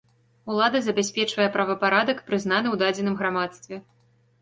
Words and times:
Улада 0.53 0.81
забяспечвае 0.85 1.47
правапарадак, 1.59 2.25
прызнаны 2.33 2.67
ў 2.75 2.85
дадзеным 2.85 3.15
грамадстве. 3.25 3.75